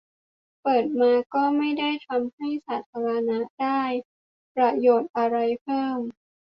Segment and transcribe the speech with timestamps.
[0.61, 3.81] -เปิดมาก็ไม่ได้ทำให้สาธารณะได้
[4.55, 5.99] ประโยชน์อะไรเพิ่ม